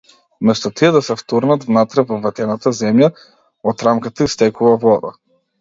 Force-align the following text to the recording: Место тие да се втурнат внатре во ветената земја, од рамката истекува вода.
Место 0.47 0.69
тие 0.77 0.89
да 0.95 1.01
се 1.07 1.17
втурнат 1.19 1.67
внатре 1.67 2.05
во 2.13 2.17
ветената 2.25 2.75
земја, 2.81 3.13
од 3.73 3.87
рамката 3.89 4.31
истекува 4.31 4.77
вода. 4.87 5.17